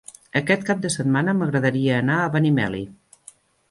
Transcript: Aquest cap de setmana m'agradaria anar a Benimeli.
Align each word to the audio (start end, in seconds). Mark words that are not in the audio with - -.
Aquest 0.39 0.63
cap 0.69 0.81
de 0.85 0.91
setmana 0.95 1.37
m'agradaria 1.43 1.95
anar 2.01 2.19
a 2.25 2.35
Benimeli. 2.39 2.85